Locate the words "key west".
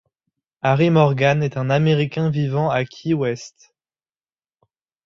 2.85-3.75